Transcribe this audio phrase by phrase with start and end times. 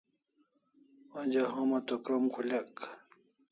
[1.19, 2.73] Onja homa to krom khulek